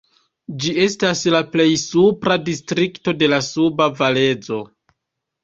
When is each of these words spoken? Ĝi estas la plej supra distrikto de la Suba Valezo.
Ĝi 0.61 0.71
estas 0.85 1.21
la 1.35 1.41
plej 1.55 1.67
supra 1.81 2.39
distrikto 2.47 3.15
de 3.21 3.31
la 3.35 3.41
Suba 3.51 3.89
Valezo. 4.01 4.61